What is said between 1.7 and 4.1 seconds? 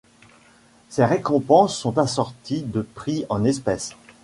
sont assorties de prix en espèces.